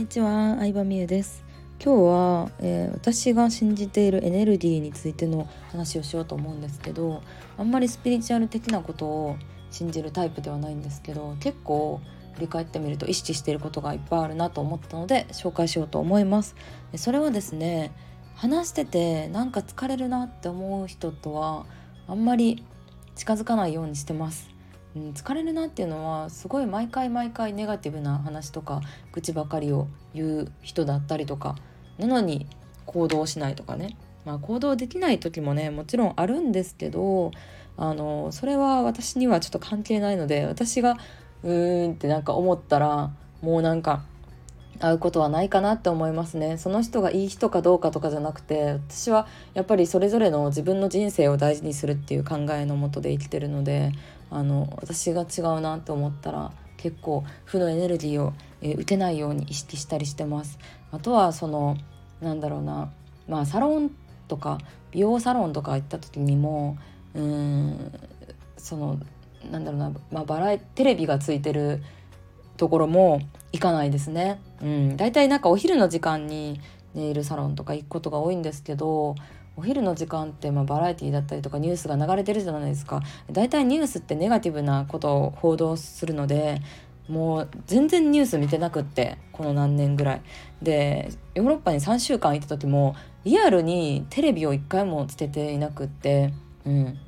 [0.00, 1.44] にちは、相葉美優です。
[1.78, 7.22] 今日は、えー、私が信じているエネルギーについての話をしようと思うんですけど
[7.58, 9.36] あんまりスピリチュアル的なことを
[9.70, 12.00] 信じるタイプではないんですけど結構
[12.34, 16.54] 振り返ってみると意識していることがいっぱいあるなと思ったので紹介しようと思います。
[16.96, 17.92] それはですね
[18.36, 21.66] 話しててなんか疲れるなって思う人とは
[22.08, 22.64] あんまり
[23.16, 24.48] 近づかないようにしてます。
[24.96, 28.80] うん、疲れるなっていうのはすごい毎回毎回ネガティブな話とか
[29.12, 31.56] 愚痴ばかりを言う人だったりとか
[31.98, 32.46] なのに
[32.86, 37.30] 行動しないとかね、まあ、行動できない時もねもちろんあるんですけど
[37.76, 40.96] あのそれは私にはちょっと関係ないので私が
[41.42, 43.10] うーんってなんか思ったら
[43.42, 44.02] もうなんか
[44.80, 46.56] 会うことはないかなって思いますね。
[46.56, 53.92] その人がいい人かどうかとかじゃなくて私はやっぱりそれぞれの自分の人生を大事にするっていう考えのもとで生きてるので
[54.30, 60.58] あの私が違うなと思ったら結構負のエネルギーを、えー、受けないように意識したりしてます
[60.92, 61.76] あとはその
[62.20, 62.90] なんだろうな
[63.28, 63.90] まあサロン
[64.28, 64.58] とか
[64.92, 66.78] 美容サロンとか行った時にも
[67.14, 67.92] うーん
[68.56, 68.98] その
[69.50, 71.82] なんだろうな、まあ、バラエテレビがついてる
[72.56, 73.20] ところも
[73.52, 74.38] 行かないですね。
[74.62, 76.60] うん、だいたいなんかお昼の時間に
[76.94, 79.14] ネイルサロンとか行くことが多いんですけど
[79.56, 83.02] お昼の時間ってまあバラエティだったりとかニュースが流れてるじゃないですか。
[83.30, 86.62] 大体ニュースってネガティブなことを報道するので
[87.08, 90.22] もう全然ニュース見てなくってこの何年ぐらい。
[90.62, 92.94] でヨーロッパに3週間行った時も
[93.24, 96.32] リアルにテレビを1回もつけていなくって
[96.64, 96.98] うん。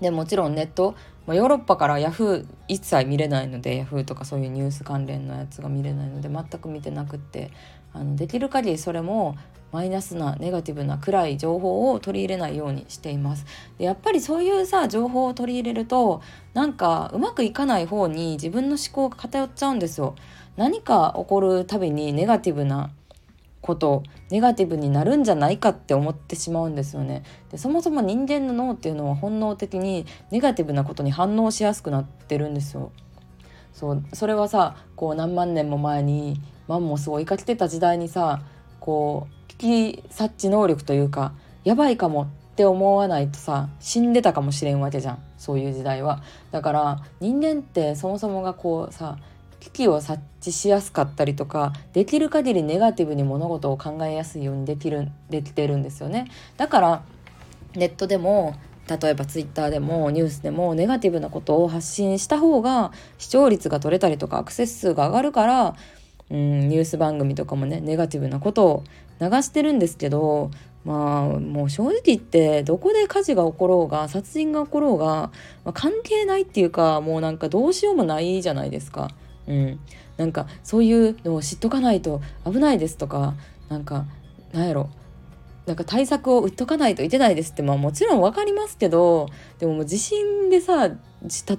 [0.00, 0.94] でもちろんネット、
[1.26, 7.50] ヨーロッパからヤフー一切見れないのでヤフーとかそういうニュース関連のやつが見れないので全く見てなくって。
[7.92, 9.36] あのできる限りそれも
[9.72, 13.46] マイナスなネガティブな暗い情報を取り入れないようにしています。
[13.78, 16.22] でやっぱりそういうさ情報を取り入れると
[16.54, 20.16] なんかうまくいかない方に自分の思考が偏っちゃうんですよ。
[20.56, 22.90] 何か起こるたびにネガティブな
[23.60, 27.22] ことネガティブになるんじゃないかって思ってしまうんですよね。
[27.50, 32.90] でそもそも人間の脳っていうのは本能的にネガティブなことに反応しやすくなってるんですよ。
[33.72, 38.42] そうそれはさこう何万年も前にマンモスを追いかけてた時代にさ
[38.78, 41.32] こう危機察知能力というか
[41.64, 42.26] やばいかもっ
[42.56, 46.22] て思わないとさ死んでたかもしれんわけじゃんそういう時代は。
[46.50, 49.18] だから人間ってそもそもがこうさ
[49.60, 56.28] 危機を察知しやすかったりとかできる限りネガティブに物事を考えやすいようにできるできてるんですよね。
[56.56, 57.02] だから
[57.74, 58.54] ネットでも
[58.90, 65.76] 例えばツイッターでもニュースでもネガティブなことを発信した方が視聴率が取れたりとかアクセス数が上がるから
[66.30, 68.84] うんニュース番組とかもねネガティブなことを
[69.20, 70.50] 流してるんですけど
[70.84, 75.30] まあもう正直言ってどこで火事が起ころうが殺人が起ころうが、ま
[75.66, 79.10] あ、関係ないっていうかもうなんかどうしようもないじゃないですか。
[79.46, 79.80] うん、
[80.16, 83.34] なんかそういうのを知っとかないと危ないですとか
[83.68, 84.06] なんか
[84.52, 84.88] なんやろ
[85.70, 89.28] なんか対策を打っとかないといけないですってまあもちろん分かりますけど
[89.60, 90.96] でももう地震でさ例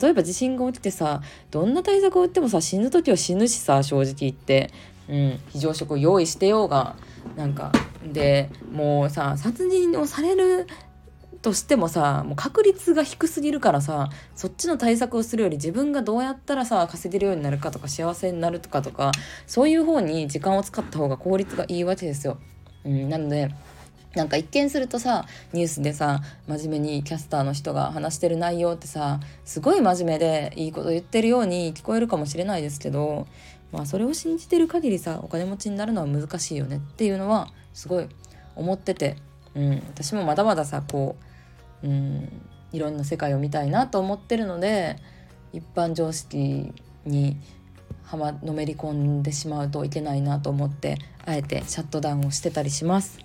[0.10, 4.70] えば地震が起きてさどんな対策を打ってもさ死ぬ時は死ぬしさ正直言って、
[5.08, 6.98] うん、非常食を用意してようが
[7.38, 7.72] なんか
[8.04, 10.68] でもうさ殺人をされる
[11.42, 19.14] としてもさもう確率が低すぎるからさそっちの対策をするより自分がどうやったらさ稼げるようになるかとか幸せになるとかとか
[19.48, 22.38] そういう方に時間を使った方が効率がいいわけですよ。
[22.84, 23.52] うん、なので
[24.16, 33.28] なんか一見するとさニュースでさ真面目にキャスターの人が話してる内容ってさすごい真面目でいいこと言ってるように聞こえるかもしれないですけど
[33.72, 38.08] まあそれを信じてる限りさお金持ちになるのは難しいよねっていうのはすごい
[38.56, 39.16] 思ってて、
[39.56, 41.16] うん、私もまだまださこ
[41.84, 42.42] う、うん、
[42.74, 44.98] いろんな世界を見たいなと思ってるので
[45.54, 46.74] 一般常識
[47.06, 47.38] に
[48.04, 53.20] はまのめり込んでしまうといけないなと思ってあえてシャットダウンをしてたりします。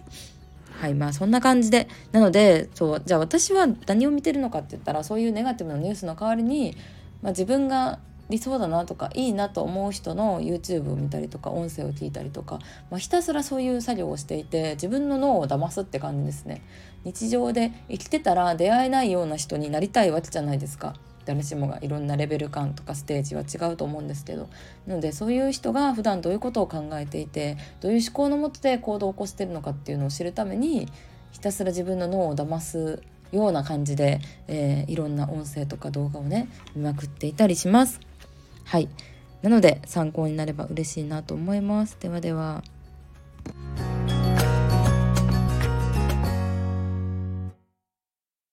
[0.81, 1.89] はいまあそんな感じで。
[2.13, 6.77] なのでそうじゃあ私は何を見てるのかって言ったらそういうネガティブなニュースの代わりに、
[7.23, 7.99] まあ、自分が
[8.29, 12.59] 理想だなとかいいなと思う人の YouTube を見たりとか音声を聞いたりとか、
[12.91, 16.63] まあ、ひたすらそういう作業をしていて自分の脳を騙すって感じですね。
[17.05, 20.95] 日常で生きてたら出会えないような人になりたいわけじゃないですか。
[21.27, 24.49] 誰しもがいろんなレベル感とかステージは違うと思うんですけど
[24.87, 30.89] なのでそういう人が普段どういうことを考えていてどういう思考のもとで行動を起こしてるのかっていうのを知るために
[31.33, 33.03] ひたすら自分の脳を騙す
[33.33, 38.01] ような感じで、えー、いろんな音声とか動画をね見まくっていたりします。
[38.65, 38.89] はい
[39.43, 41.99] なので参考になれば嬉しいなと思います。
[42.01, 42.65] ではでは。